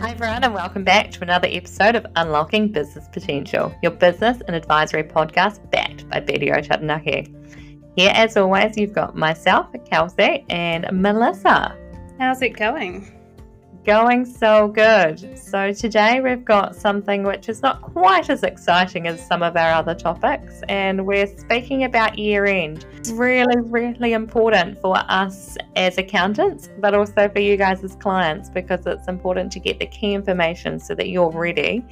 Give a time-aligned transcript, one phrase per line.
[0.00, 4.56] Hi, everyone, and welcome back to another episode of Unlocking Business Potential, your business and
[4.56, 7.30] advisory podcast backed by BDO Taranaki.
[7.96, 11.76] Here, as always, you've got myself, Kelsey, and Melissa.
[12.18, 13.12] How's it going?
[13.86, 15.38] Going so good.
[15.38, 19.72] So, today we've got something which is not quite as exciting as some of our
[19.72, 22.84] other topics, and we're speaking about year end.
[22.98, 28.50] It's really, really important for us as accountants, but also for you guys as clients
[28.50, 31.82] because it's important to get the key information so that you're ready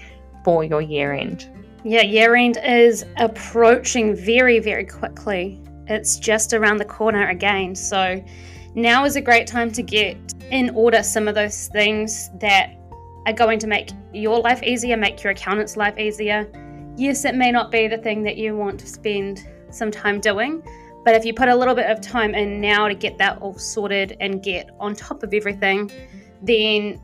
[0.45, 1.49] for your year end.
[1.85, 5.59] Yeah, year end is approaching very, very quickly.
[5.87, 7.75] It's just around the corner again.
[7.75, 8.23] So,
[8.79, 10.17] now is a great time to get
[10.51, 12.75] in order some of those things that
[13.27, 16.51] are going to make your life easier, make your accountant's life easier.
[16.97, 20.63] Yes, it may not be the thing that you want to spend some time doing,
[21.05, 23.59] but if you put a little bit of time in now to get that all
[23.59, 25.91] sorted and get on top of everything,
[26.43, 27.01] then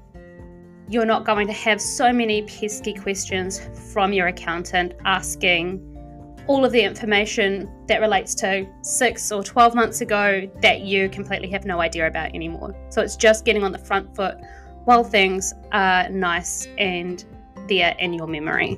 [0.89, 3.61] you're not going to have so many pesky questions
[3.93, 5.94] from your accountant asking
[6.47, 11.49] all of the information that relates to six or 12 months ago that you completely
[11.49, 12.75] have no idea about anymore.
[12.91, 14.37] So it's just getting on the front foot
[14.85, 17.25] while things are nice and
[17.69, 18.77] there in your memory.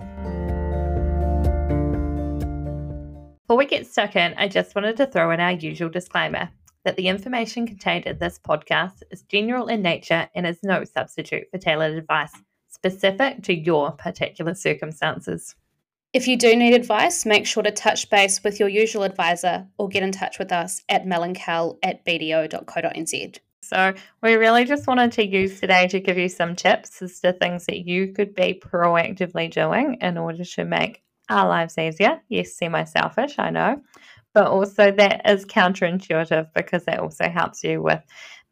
[3.42, 6.48] Before we get stuck in, I just wanted to throw in our usual disclaimer
[6.84, 11.44] that the information contained in this podcast is general in nature and is no substitute
[11.50, 12.32] for tailored advice
[12.68, 15.56] specific to your particular circumstances.
[16.12, 19.88] If you do need advice, make sure to touch base with your usual advisor or
[19.88, 23.38] get in touch with us at melancal at bdo.co.nz.
[23.62, 27.32] So, we really just wanted to use today to give you some tips as to
[27.32, 32.22] things that you could be proactively doing in order to make our lives easier.
[32.28, 33.82] Yes, semi selfish, I know,
[34.34, 38.02] but also that is counterintuitive because that also helps you with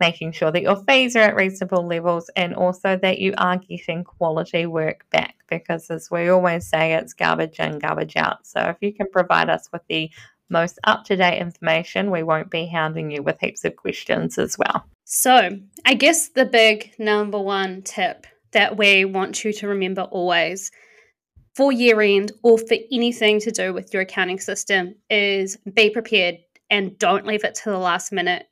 [0.00, 4.02] making sure that your fees are at reasonable levels and also that you are getting
[4.02, 8.46] quality work back because as we always say it's garbage in garbage out.
[8.46, 10.10] So if you can provide us with the
[10.50, 14.84] most up-to-date information we won't be hounding you with heaps of questions as well.
[15.04, 15.50] So
[15.84, 20.70] i guess the big number one tip that we want you to remember always
[21.54, 26.38] for year end or for anything to do with your accounting system is be prepared
[26.70, 28.46] and don't leave it to the last minute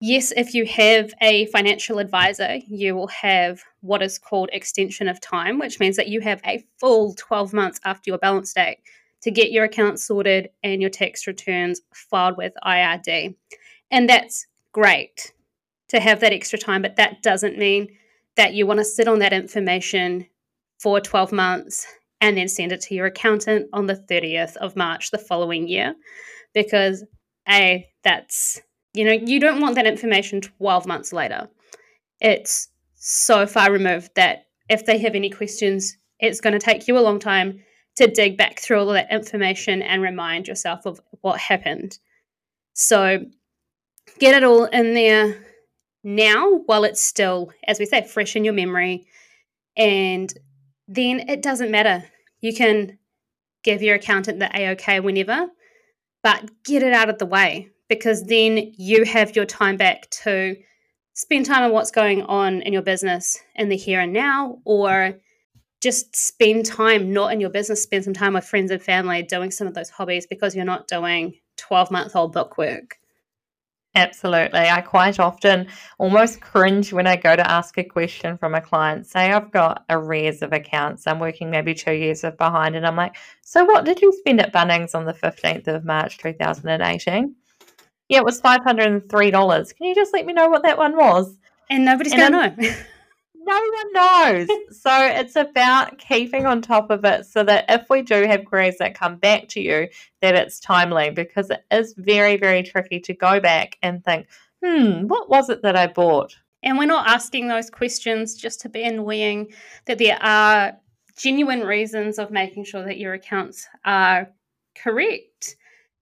[0.00, 5.20] Yes, if you have a financial advisor, you will have what is called extension of
[5.20, 8.78] time, which means that you have a full 12 months after your balance date
[9.22, 13.34] to get your accounts sorted and your tax returns filed with IRD.
[13.90, 15.32] And that's great
[15.88, 17.88] to have that extra time, but that doesn't mean
[18.36, 20.26] that you want to sit on that information
[20.78, 21.88] for 12 months
[22.20, 25.96] and then send it to your accountant on the 30th of March the following year
[26.54, 27.04] because
[27.48, 28.60] A, that's
[28.98, 31.48] you know, you don't want that information 12 months later.
[32.20, 36.98] It's so far removed that if they have any questions, it's going to take you
[36.98, 37.60] a long time
[37.94, 41.96] to dig back through all that information and remind yourself of what happened.
[42.72, 43.24] So
[44.18, 45.44] get it all in there
[46.02, 49.06] now while it's still, as we say, fresh in your memory.
[49.76, 50.34] And
[50.88, 52.02] then it doesn't matter.
[52.40, 52.98] You can
[53.62, 55.46] give your accountant the AOK whenever,
[56.24, 60.56] but get it out of the way because then you have your time back to
[61.14, 65.18] spend time on what's going on in your business in the here and now or
[65.80, 69.50] just spend time not in your business spend some time with friends and family doing
[69.50, 72.98] some of those hobbies because you're not doing 12 month old book work
[73.94, 74.60] Absolutely.
[74.60, 75.66] I quite often
[75.98, 79.06] almost cringe when I go to ask a question from a client.
[79.06, 83.16] Say I've got arrears of accounts, I'm working maybe two years behind, and I'm like,
[83.42, 87.34] So, what did you spend at Bunnings on the 15th of March 2018?
[88.08, 89.72] Yeah, it was five hundred and three dollars.
[89.72, 91.36] Can you just let me know what that one was?
[91.70, 92.74] And nobody's and gonna know.
[93.48, 94.48] no one knows.
[94.70, 98.78] so it's about keeping on top of it so that if we do have queries
[98.78, 99.88] that come back to you,
[100.20, 104.26] that it's timely because it is very, very tricky to go back and think,
[104.62, 106.36] hmm, what was it that I bought?
[106.62, 109.52] And we're not asking those questions just to be annoying,
[109.86, 110.76] that there are
[111.16, 114.30] genuine reasons of making sure that your accounts are
[114.74, 115.56] correct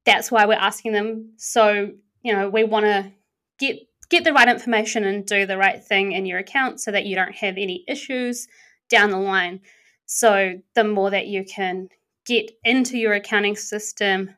[0.06, 1.32] that's why we're asking them.
[1.36, 1.90] So,
[2.22, 3.12] you know, we want to
[3.58, 7.06] get get the right information and do the right thing in your account so that
[7.06, 8.46] you don't have any issues
[8.88, 9.60] down the line.
[10.06, 11.88] So, the more that you can
[12.24, 14.30] get into your accounting system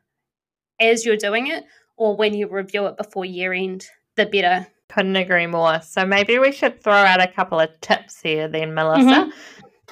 [0.81, 1.65] as you're doing it
[1.97, 3.87] or when you review it before year end,
[4.17, 4.67] the better.
[4.89, 5.83] Couldn't agree more.
[5.83, 9.03] So, maybe we should throw out a couple of tips here then, Melissa.
[9.03, 9.31] Mm-hmm.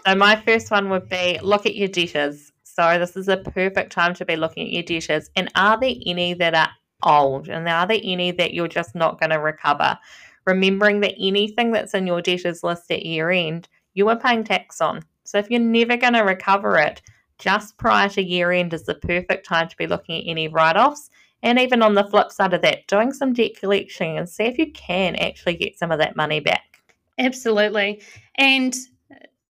[0.06, 2.52] So, my first one would be look at your debtors.
[2.76, 5.31] So this is a perfect time to be looking at your debtors.
[5.34, 6.69] And are there any that are
[7.02, 7.49] old?
[7.49, 9.99] And are there any that you're just not going to recover?
[10.44, 14.82] Remembering that anything that's in your debtors list at year end, you are paying tax
[14.82, 15.00] on.
[15.25, 17.00] So if you're never going to recover it,
[17.38, 20.76] just prior to year end is the perfect time to be looking at any write
[20.76, 21.08] offs.
[21.43, 24.58] And even on the flip side of that, doing some debt collection and see if
[24.58, 26.82] you can actually get some of that money back.
[27.19, 28.02] Absolutely.
[28.34, 28.76] And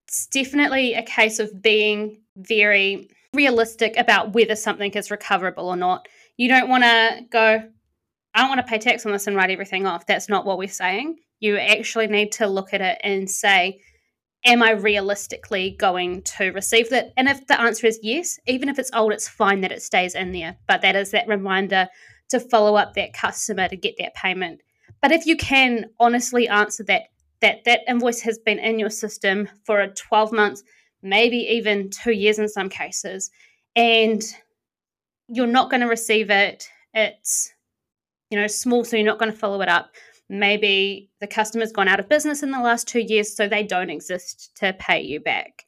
[0.07, 6.07] it's definitely a case of being very realistic about whether something is recoverable or not.
[6.37, 7.61] You don't want to go,
[8.33, 10.05] I don't want to pay tax on this and write everything off.
[10.05, 11.17] That's not what we're saying.
[11.39, 13.81] You actually need to look at it and say,
[14.45, 17.11] am I realistically going to receive that?
[17.17, 20.15] And if the answer is yes, even if it's old, it's fine that it stays
[20.15, 20.57] in there.
[20.67, 21.87] But that is that reminder
[22.29, 24.61] to follow up that customer to get that payment.
[25.01, 27.03] But if you can honestly answer that,
[27.41, 30.63] that that invoice has been in your system for a 12 months,
[31.09, 33.31] maybe even two years in some cases,
[33.75, 34.23] and
[35.27, 37.51] you're not going to receive it, it's
[38.29, 39.91] you know small, so you're not going to follow it up.
[40.29, 43.89] Maybe the customer's gone out of business in the last two years, so they don't
[43.89, 45.65] exist to pay you back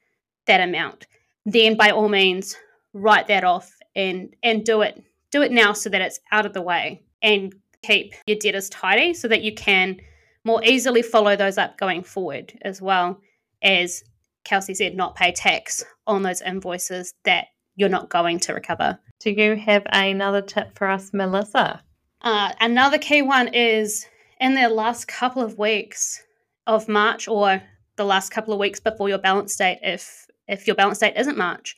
[0.47, 1.07] that amount.
[1.45, 2.55] Then by all means,
[2.93, 5.03] write that off and and do it.
[5.31, 7.53] Do it now so that it's out of the way and
[7.83, 9.99] keep your debtors tidy so that you can
[10.43, 13.21] more easily follow those up going forward as well
[13.61, 14.03] as
[14.43, 18.99] Kelsey said, not pay tax on those invoices that you're not going to recover.
[19.19, 21.81] Do you have another tip for us, Melissa?
[22.21, 24.05] Uh, another key one is
[24.39, 26.21] in the last couple of weeks
[26.67, 27.61] of March or
[27.95, 31.37] the last couple of weeks before your balance date, if if your balance date isn't
[31.37, 31.75] March,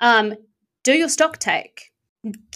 [0.00, 0.34] um,
[0.84, 1.90] do your stock take.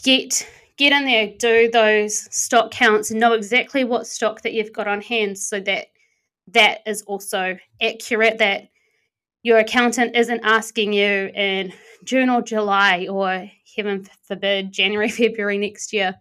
[0.03, 0.47] Get
[0.77, 4.89] get in there, do those stock counts, and know exactly what stock that you've got
[4.89, 5.87] on hand, so that
[6.49, 8.39] that is also accurate.
[8.39, 8.69] That
[9.45, 15.93] your accountant isn't asking you in June or July or heaven forbid January, February next
[15.93, 16.17] year,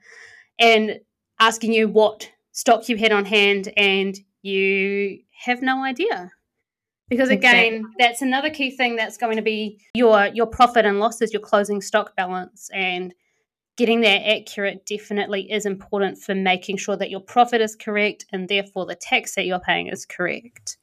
[0.60, 1.00] and
[1.40, 6.32] asking you what stock you had on hand and you have no idea
[7.10, 7.96] because again exactly.
[7.98, 11.82] that's another key thing that's going to be your your profit and losses your closing
[11.82, 13.14] stock balance and
[13.76, 18.48] getting that accurate definitely is important for making sure that your profit is correct and
[18.48, 20.78] therefore the tax that you're paying is correct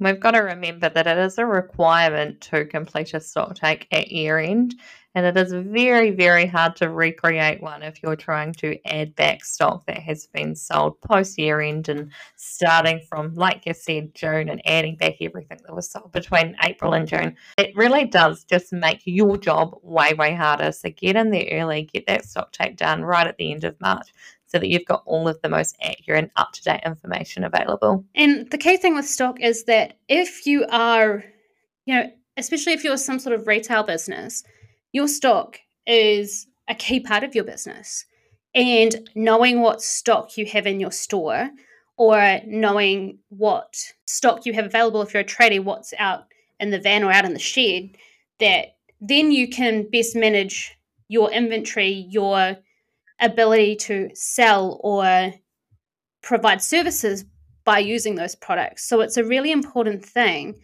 [0.00, 4.10] we've got to remember that it is a requirement to complete a stock take at
[4.10, 4.74] year end
[5.14, 9.44] and it is very, very hard to recreate one if you're trying to add back
[9.44, 14.48] stock that has been sold post year end and starting from, like you said, June
[14.48, 17.36] and adding back everything that was sold between April and June.
[17.58, 20.70] It really does just make your job way, way harder.
[20.70, 23.80] So get in there early, get that stock take done right at the end of
[23.80, 24.12] March
[24.50, 28.04] so that you've got all of the most accurate and up to date information available.
[28.16, 31.24] And the key thing with stock is that if you are,
[31.86, 34.42] you know, especially if you're some sort of retail business,
[34.92, 38.04] your stock is a key part of your business.
[38.54, 41.50] And knowing what stock you have in your store
[41.96, 43.76] or knowing what
[44.06, 46.24] stock you have available if you're a trader, what's out
[46.58, 47.90] in the van or out in the shed,
[48.40, 50.76] that then you can best manage
[51.06, 52.56] your inventory, your
[53.20, 55.32] ability to sell or
[56.22, 57.24] provide services
[57.64, 58.88] by using those products.
[58.88, 60.58] So it's a really important thing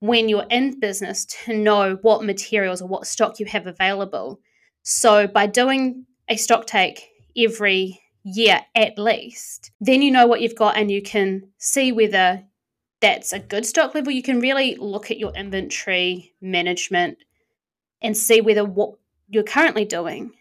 [0.00, 4.40] when you're in business to know what materials or what stock you have available.
[4.82, 10.56] So by doing a stock take every year at least, then you know what you've
[10.56, 12.42] got and you can see whether
[13.00, 14.12] that's a good stock level.
[14.12, 17.18] You can really look at your inventory management
[18.00, 18.94] and see whether what
[19.28, 20.32] you're currently doing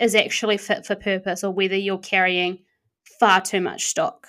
[0.00, 2.58] is actually fit for purpose or whether you're carrying
[3.18, 4.28] far too much stock.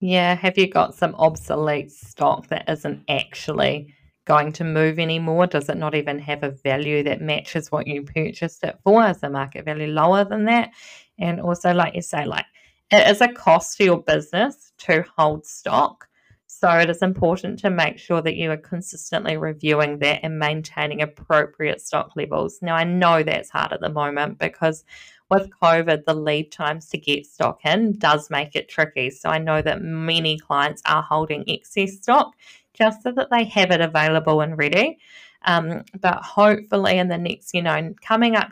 [0.00, 3.94] Yeah, have you got some obsolete stock that isn't actually
[4.26, 5.46] going to move anymore?
[5.46, 9.04] Does it not even have a value that matches what you purchased it for?
[9.06, 10.70] Is the market value lower than that?
[11.18, 12.44] And also, like you say, like
[12.92, 16.07] it is a cost to your business to hold stock.
[16.50, 21.02] So it is important to make sure that you are consistently reviewing that and maintaining
[21.02, 22.58] appropriate stock levels.
[22.62, 24.82] Now, I know that's hard at the moment because
[25.30, 29.10] with COVID, the lead times to get stock in does make it tricky.
[29.10, 32.34] So I know that many clients are holding excess stock
[32.72, 34.98] just so that they have it available and ready.
[35.42, 38.48] Um, but hopefully, in the next, you know, coming up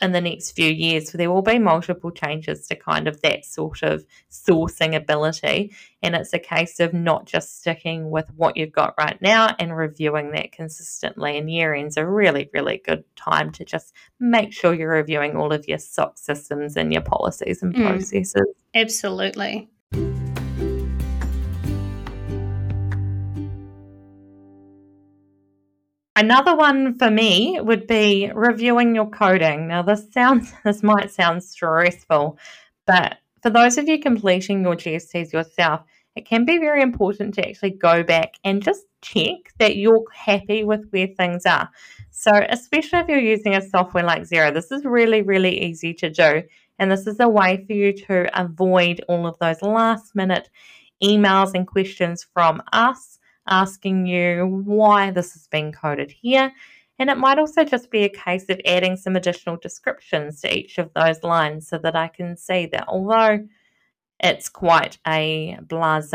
[0.00, 3.82] in the next few years, there will be multiple changes to kind of that sort
[3.82, 5.74] of sourcing ability.
[6.02, 9.76] And it's a case of not just sticking with what you've got right now and
[9.76, 11.36] reviewing that consistently.
[11.36, 15.52] And year end's a really, really good time to just make sure you're reviewing all
[15.52, 18.46] of your stock systems and your policies and mm, processes.
[18.74, 19.68] Absolutely.
[26.20, 29.66] Another one for me would be reviewing your coding.
[29.66, 32.38] Now, this sounds this might sound stressful,
[32.86, 35.80] but for those of you completing your GSTs yourself,
[36.16, 40.62] it can be very important to actually go back and just check that you're happy
[40.62, 41.70] with where things are.
[42.10, 46.10] So, especially if you're using a software like Xero, this is really, really easy to
[46.10, 46.42] do.
[46.78, 50.50] And this is a way for you to avoid all of those last minute
[51.02, 53.19] emails and questions from us
[53.50, 56.52] asking you why this has been coded here.
[56.98, 60.78] And it might also just be a case of adding some additional descriptions to each
[60.78, 63.46] of those lines so that I can see that although
[64.22, 66.14] it's quite a blase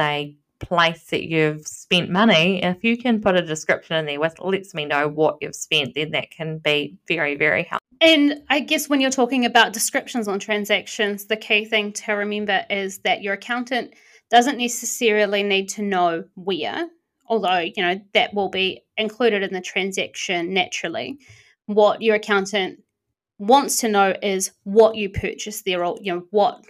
[0.59, 4.73] place that you've spent money, if you can put a description in there which lets
[4.73, 7.85] me know what you've spent, then that can be very, very helpful.
[8.01, 12.65] And I guess when you're talking about descriptions on transactions, the key thing to remember
[12.69, 13.93] is that your accountant
[14.29, 16.87] doesn't necessarily need to know where,
[17.27, 21.17] although, you know, that will be included in the transaction naturally.
[21.65, 22.81] What your accountant
[23.39, 26.65] wants to know is what you purchased there or, you know, what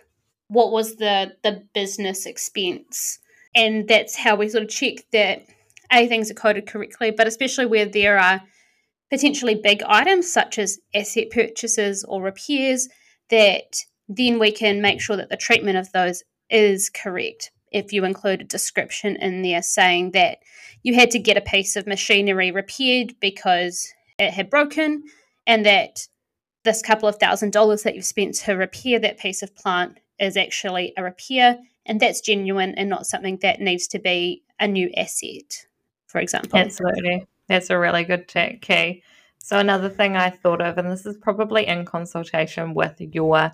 [0.47, 3.19] what was the the business expense
[3.55, 5.43] and that's how we sort of check that
[5.91, 8.41] a things are coded correctly but especially where there are
[9.09, 12.87] potentially big items such as asset purchases or repairs
[13.29, 18.05] that then we can make sure that the treatment of those is correct if you
[18.05, 20.39] include a description in there saying that
[20.83, 25.03] you had to get a piece of machinery repaired because it had broken
[25.47, 26.07] and that
[26.63, 30.37] this couple of thousand dollars that you've spent to repair that piece of plant is
[30.37, 34.89] actually a repair and that's genuine and not something that needs to be a new
[34.97, 35.65] asset,
[36.07, 36.57] for example.
[36.57, 37.27] Absolutely.
[37.47, 39.03] That's a really good tip, key.
[39.37, 43.51] So, another thing I thought of, and this is probably in consultation with your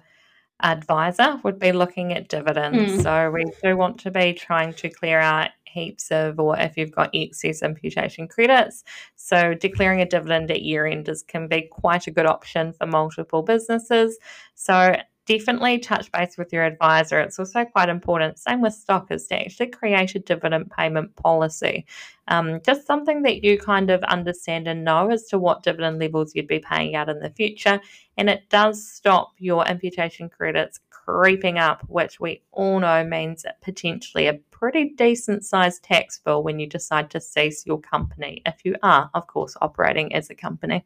[0.63, 2.94] advisor, would be looking at dividends.
[2.94, 3.03] Mm.
[3.03, 6.91] So, we do want to be trying to clear out heaps of, or if you've
[6.91, 8.84] got excess imputation credits.
[9.15, 12.86] So, declaring a dividend at year end is, can be quite a good option for
[12.86, 14.18] multiple businesses.
[14.56, 17.20] So, definitely touch base with your advisor.
[17.20, 21.86] It's also quite important, same with stock, is to actually create a dividend payment policy.
[22.28, 26.34] Um, just something that you kind of understand and know as to what dividend levels
[26.36, 27.80] you'd be paying out in the future.
[28.18, 34.28] And it does stop your imputation credits creeping up, which we all know means potentially
[34.28, 38.75] a pretty decent sized tax bill when you decide to cease your company, if you
[38.84, 40.86] are, of course, operating as a company.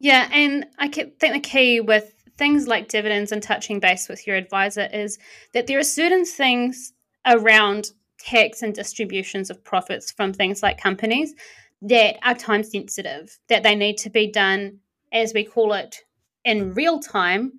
[0.00, 4.36] Yeah, and I think the key with things like dividends and touching base with your
[4.36, 5.18] advisor is
[5.52, 6.92] that there are certain things
[7.26, 11.34] around tax and distributions of profits from things like companies
[11.82, 14.78] that are time sensitive, that they need to be done,
[15.12, 15.98] as we call it,
[16.44, 17.52] in real time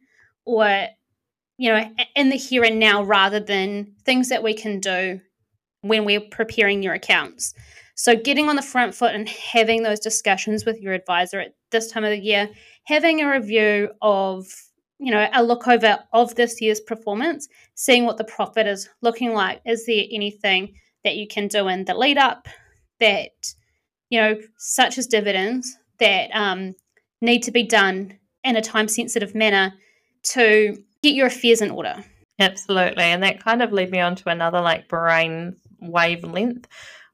[0.46, 0.88] or
[1.58, 5.20] you know in the here and now rather than things that we can do
[5.82, 7.54] when we're preparing your accounts.
[7.96, 11.92] So getting on the front foot and having those discussions with your advisor at this
[11.92, 12.50] time of the year
[12.86, 14.48] having a review of
[15.00, 19.34] you know a look over of this year's performance seeing what the profit is looking
[19.34, 19.62] like.
[19.66, 22.48] Is there anything that you can do in the lead up
[23.00, 23.54] that
[24.10, 26.74] you know such as dividends that um,
[27.22, 29.74] need to be done in a time sensitive manner
[30.24, 32.04] to get your affairs in order?
[32.40, 36.68] Absolutely and that kind of led me on to another like brain wavelength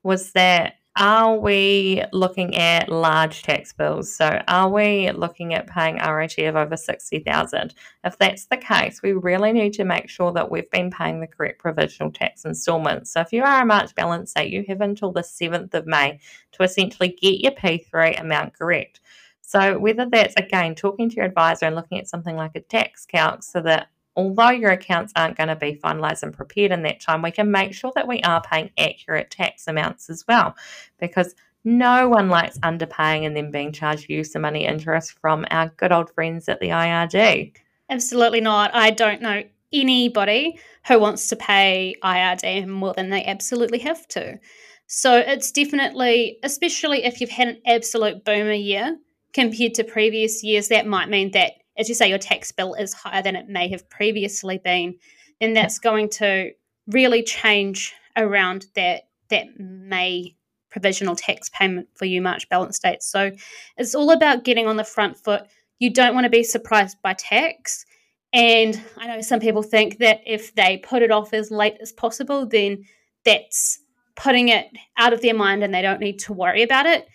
[0.03, 4.13] was that are we looking at large tax bills?
[4.13, 7.73] So, are we looking at paying RIT of over 60,000?
[8.03, 11.27] If that's the case, we really need to make sure that we've been paying the
[11.27, 13.11] correct provisional tax instalments.
[13.11, 16.19] So, if you are a March balance date, you have until the 7th of May
[16.51, 18.99] to essentially get your P3 amount correct.
[19.39, 23.05] So, whether that's again talking to your advisor and looking at something like a tax
[23.05, 26.99] calc so that although your accounts aren't going to be finalised and prepared in that
[26.99, 30.55] time, we can make sure that we are paying accurate tax amounts as well
[30.99, 35.69] because no one likes underpaying and then being charged use of money interest from our
[35.77, 37.53] good old friends at the IRD.
[37.89, 38.73] Absolutely not.
[38.73, 44.39] I don't know anybody who wants to pay IRD more than they absolutely have to.
[44.87, 48.97] So it's definitely, especially if you've had an absolute boomer year
[49.33, 52.93] compared to previous years, that might mean that as you say, your tax bill is
[52.93, 54.95] higher than it may have previously been,
[55.39, 56.51] then that's going to
[56.87, 60.35] really change around that that May
[60.69, 63.03] provisional tax payment for you March balance date.
[63.03, 63.31] So
[63.77, 65.43] it's all about getting on the front foot.
[65.79, 67.85] You don't want to be surprised by tax.
[68.33, 71.91] And I know some people think that if they put it off as late as
[71.91, 72.85] possible, then
[73.25, 73.79] that's
[74.15, 77.07] putting it out of their mind and they don't need to worry about it.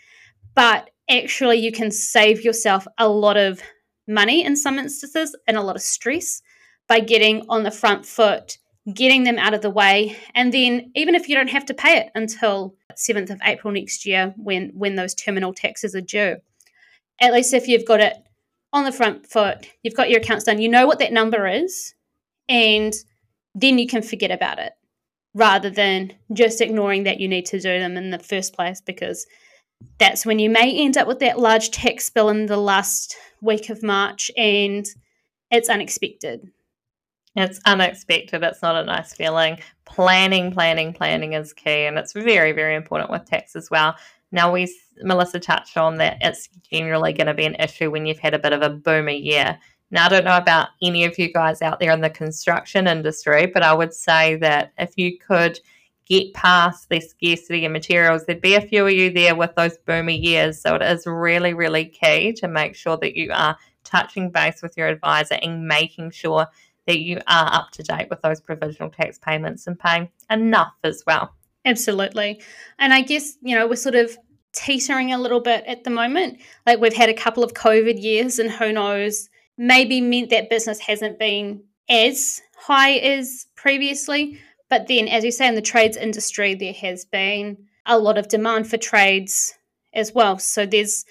[0.55, 3.63] But actually, you can save yourself a lot of
[4.07, 6.43] money in some instances and a lot of stress
[6.89, 8.59] by getting on the front foot,
[8.95, 11.99] getting them out of the way, and then even if you don't have to pay
[11.99, 16.37] it until 7th of April next year when when those terminal taxes are due.
[17.21, 18.15] At least if you've got it
[18.73, 21.95] on the front foot, you've got your accounts done, you know what that number is,
[22.49, 22.95] and
[23.55, 24.73] then you can forget about it.
[25.37, 29.27] rather than just ignoring that you need to do them in the first place because
[29.99, 33.71] that's when you may end up with that large tax bill in the last week
[33.71, 34.87] of March and
[35.50, 36.50] it's unexpected.
[37.35, 38.42] It's unexpected.
[38.42, 39.59] It's not a nice feeling.
[39.85, 43.95] Planning, planning, planning is key, and it's very, very important with tax as well.
[44.33, 48.18] Now, we Melissa touched on that it's generally going to be an issue when you've
[48.18, 49.59] had a bit of a boomer year.
[49.90, 53.47] Now, I don't know about any of you guys out there in the construction industry,
[53.47, 55.61] but I would say that if you could
[56.07, 59.77] get past the scarcity of materials, there'd be a few of you there with those
[59.79, 60.61] boomer years.
[60.61, 64.77] So it is really, really key to make sure that you are touching base with
[64.77, 66.47] your advisor and making sure
[66.87, 71.03] that you are up to date with those provisional tax payments and paying enough as
[71.07, 71.35] well.
[71.65, 72.41] Absolutely.
[72.79, 74.17] And I guess, you know, we're sort of
[74.53, 76.39] teetering a little bit at the moment.
[76.65, 80.79] Like we've had a couple of COVID years, and who knows, maybe meant that business
[80.79, 84.39] hasn't been as high as previously.
[84.68, 88.28] But then, as you say, in the trades industry, there has been a lot of
[88.28, 89.54] demand for trades
[89.94, 90.38] as well.
[90.38, 91.04] So there's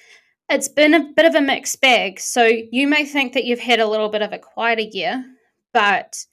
[0.49, 2.19] it's been a bit of a mixed bag.
[2.19, 5.25] So you may think that you've had a little bit of a quieter year,
[5.73, 6.25] but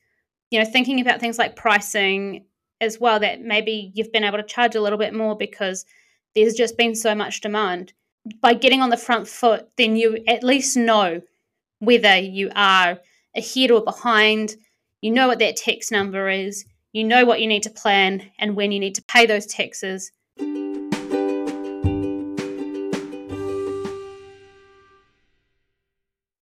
[0.50, 2.44] you know, thinking about things like pricing
[2.80, 5.86] as well, that maybe you've been able to charge a little bit more because
[6.34, 7.94] there's just been so much demand.
[8.40, 11.22] By getting on the front foot, then you at least know
[11.78, 12.98] whether you are
[13.34, 14.56] ahead or behind.
[15.00, 16.64] You know what that tax number is.
[16.94, 20.12] You know what you need to plan and when you need to pay those taxes.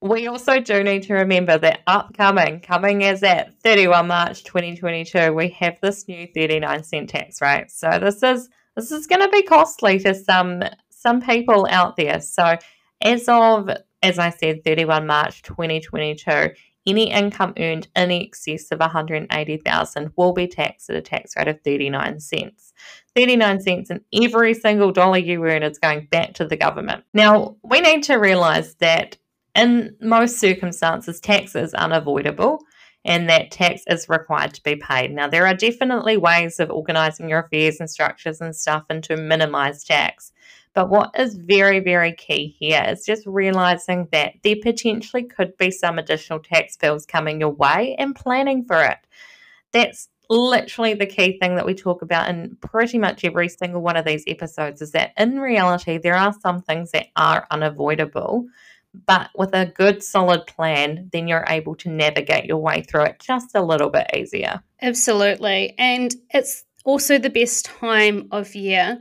[0.00, 5.49] We also do need to remember that upcoming, coming as at 31 March 2022, we
[5.49, 7.73] have this new 39 cent tax rate.
[7.73, 12.21] So this is this is going to be costly to some some people out there.
[12.21, 12.57] So
[13.03, 13.69] as of
[14.00, 16.50] as I said 31 March 2022,
[16.87, 21.61] any income earned in excess of 180,000 will be taxed at a tax rate of
[21.62, 22.73] 39 cents.
[23.14, 27.04] 39 cents and every single dollar you earn is going back to the government.
[27.15, 29.17] Now, we need to realize that
[29.54, 32.61] in most circumstances, tax is unavoidable
[33.06, 35.13] and that tax is required to be paid.
[35.13, 39.17] Now, there are definitely ways of organising your affairs and structures and stuff and to
[39.17, 40.32] minimise tax.
[40.76, 45.71] But what is very, very key here is just realizing that there potentially could be
[45.71, 48.99] some additional tax bills coming your way and planning for it.
[49.73, 53.97] That's literally the key thing that we talk about in pretty much every single one
[53.97, 58.47] of these episodes is that in reality, there are some things that are unavoidable
[59.06, 63.21] but with a good solid plan, then you're able to navigate your way through it
[63.21, 64.62] just a little bit easier.
[64.80, 65.75] Absolutely.
[65.76, 68.99] And it's also the best time of year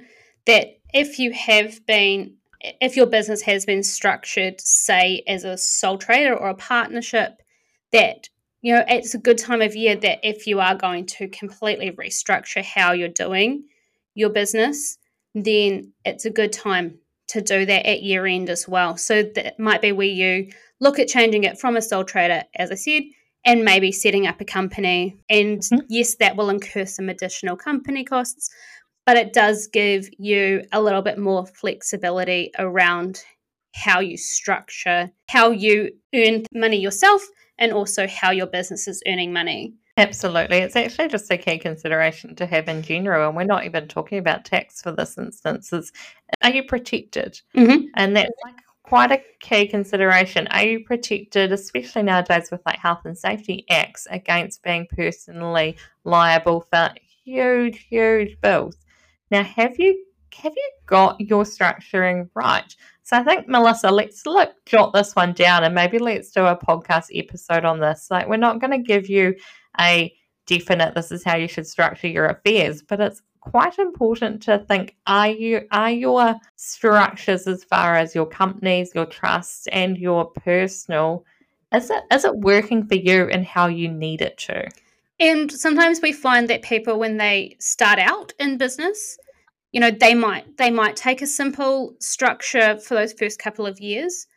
[0.48, 2.34] that if you have been
[2.82, 7.44] if your business has been structured say as a sole trader or a partnership
[7.92, 8.30] that
[8.62, 11.92] you know it's a good time of year that if you are going to completely
[11.92, 13.64] restructure how you're doing
[14.16, 14.98] your business
[15.36, 18.98] then it's a good time to do that at year end as well.
[18.98, 22.72] So that might be where you look at changing it from a sole trader, as
[22.72, 23.04] I said,
[23.46, 25.18] and maybe setting up a company.
[25.30, 25.86] And mm-hmm.
[25.90, 28.50] yes, that will incur some additional company costs,
[29.06, 33.24] but it does give you a little bit more flexibility around
[33.74, 37.22] how you structure, how you earn money yourself,
[37.58, 39.74] and also how your business is earning money.
[39.98, 40.58] Absolutely.
[40.58, 43.28] It's actually just a key consideration to have in general.
[43.28, 45.72] And we're not even talking about tax for this instance.
[45.72, 45.92] Is
[46.42, 47.40] are you protected?
[47.56, 47.86] Mm-hmm.
[47.96, 50.48] And that's like quite a key consideration.
[50.48, 56.68] Are you protected, especially nowadays with like health and safety acts, against being personally liable
[56.70, 56.90] for
[57.24, 58.76] huge, huge bills?
[59.32, 62.76] Now, have you have you got your structuring right?
[63.04, 66.58] So I think Melissa, let's look jot this one down and maybe let's do a
[66.58, 68.08] podcast episode on this.
[68.10, 69.36] Like we're not going to give you
[69.80, 70.14] a
[70.46, 74.96] definite this is how you should structure your affairs, but it's quite important to think
[75.06, 81.24] are you are your structures as far as your companies, your trusts and your personal
[81.74, 84.68] is it is it working for you and how you need it to?
[85.20, 89.18] And sometimes we find that people when they start out in business,
[89.72, 93.80] you know, they might they might take a simple structure for those first couple of
[93.80, 94.28] years,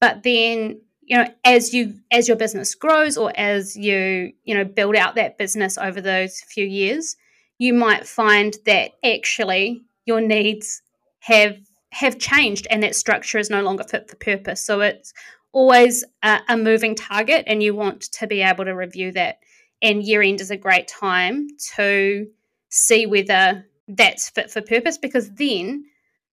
[0.00, 4.64] but then you know as you as your business grows or as you you know
[4.64, 7.14] build out that business over those few years
[7.58, 10.82] you might find that actually your needs
[11.20, 11.58] have
[11.92, 14.62] have changed and that structure is no longer fit for purpose.
[14.62, 15.12] So it's
[15.52, 19.38] always a, a moving target and you want to be able to review that
[19.82, 22.26] and year end is a great time to
[22.68, 25.84] see whether that's fit for purpose because then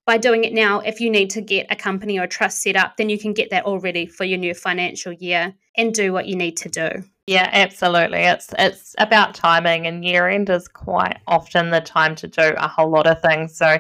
[0.06, 2.76] by doing it now, if you need to get a company or a trust set
[2.76, 6.12] up, then you can get that all ready for your new financial year and do
[6.12, 6.90] what you need to do.
[7.26, 8.20] Yeah, absolutely.
[8.20, 12.68] It's it's about timing, and year end is quite often the time to do a
[12.68, 13.56] whole lot of things.
[13.56, 13.80] So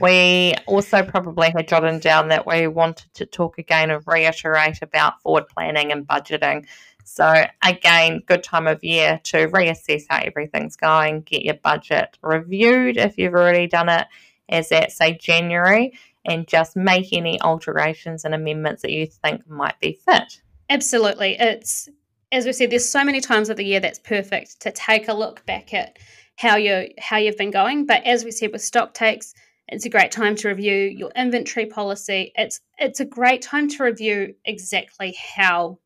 [0.00, 5.20] we also probably had jotted down that we wanted to talk again and reiterate about
[5.22, 6.66] forward planning and budgeting.
[7.04, 12.96] So again, good time of year to reassess how everything's going, get your budget reviewed
[12.96, 14.06] if you've already done it
[14.48, 19.78] as at say January, and just make any alterations and amendments that you think might
[19.80, 20.40] be fit.
[20.70, 21.36] Absolutely.
[21.38, 21.88] It's
[22.32, 25.14] as we said, there's so many times of the year that's perfect to take a
[25.14, 25.98] look back at
[26.36, 27.86] how you how you've been going.
[27.86, 29.34] But as we said with stock takes,
[29.68, 32.32] it's a great time to review your inventory policy.
[32.34, 35.78] It's it's a great time to review exactly how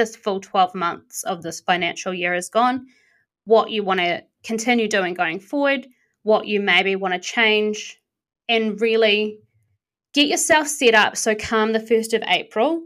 [0.00, 2.86] this full 12 months of this financial year is gone,
[3.44, 5.86] what you want to continue doing going forward,
[6.22, 8.00] what you maybe want to change,
[8.48, 9.38] and really
[10.14, 12.82] get yourself set up so come the 1st of April,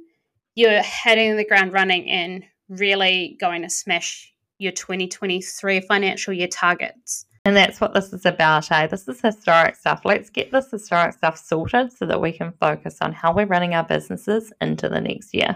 [0.57, 7.27] you're hitting the ground running and really going to smash your 2023 financial year targets.
[7.44, 8.88] And that's what this is about, eh?
[8.88, 10.00] This is historic stuff.
[10.05, 13.74] Let's get this historic stuff sorted so that we can focus on how we're running
[13.74, 15.55] our businesses into the next year.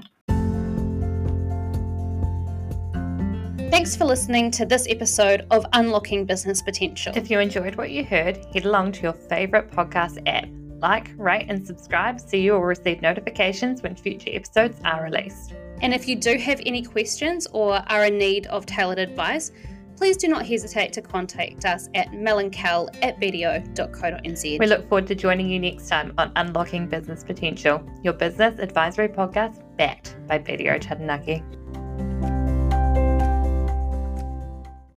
[3.78, 7.12] Thanks for listening to this episode of Unlocking Business Potential.
[7.14, 10.48] If you enjoyed what you heard, head along to your favourite podcast app.
[10.82, 15.54] Like, rate, and subscribe so you will receive notifications when future episodes are released.
[15.80, 19.52] And if you do have any questions or are in need of tailored advice,
[19.94, 24.58] please do not hesitate to contact us at melancal at bdo.co.nz.
[24.58, 29.08] We look forward to joining you next time on Unlocking Business Potential, your business advisory
[29.08, 31.44] podcast backed by BDO Taranaki.